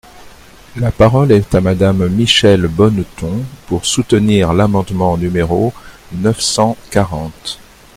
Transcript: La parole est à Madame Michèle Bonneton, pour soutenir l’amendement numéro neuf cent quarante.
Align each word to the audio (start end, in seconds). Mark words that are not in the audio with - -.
La 0.77 0.91
parole 0.91 1.31
est 1.31 1.53
à 1.53 1.61
Madame 1.61 2.09
Michèle 2.09 2.65
Bonneton, 2.67 3.45
pour 3.67 3.85
soutenir 3.85 4.51
l’amendement 4.51 5.15
numéro 5.15 5.71
neuf 6.13 6.39
cent 6.39 6.75
quarante. 6.89 7.59